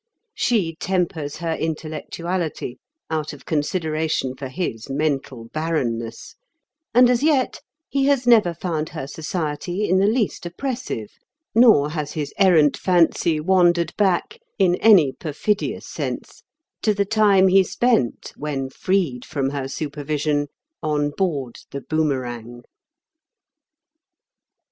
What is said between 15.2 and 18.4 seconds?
fidious sense to the time he spent,